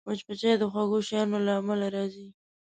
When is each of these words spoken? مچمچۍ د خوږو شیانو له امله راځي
مچمچۍ 0.07 0.53
د 0.59 0.63
خوږو 0.71 0.99
شیانو 1.07 1.37
له 1.45 1.53
امله 1.59 1.87
راځي 1.95 2.27